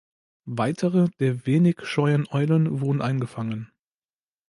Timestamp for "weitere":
0.49-1.09